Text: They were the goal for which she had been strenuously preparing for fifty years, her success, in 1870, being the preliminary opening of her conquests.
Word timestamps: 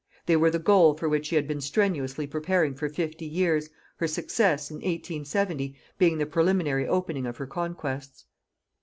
They 0.25 0.35
were 0.35 0.49
the 0.49 0.57
goal 0.57 0.95
for 0.95 1.07
which 1.07 1.27
she 1.27 1.35
had 1.35 1.47
been 1.47 1.61
strenuously 1.61 2.25
preparing 2.25 2.73
for 2.73 2.89
fifty 2.89 3.27
years, 3.27 3.69
her 3.97 4.07
success, 4.07 4.71
in 4.71 4.77
1870, 4.77 5.75
being 5.99 6.17
the 6.17 6.25
preliminary 6.25 6.87
opening 6.87 7.27
of 7.27 7.37
her 7.37 7.45
conquests. 7.45 8.25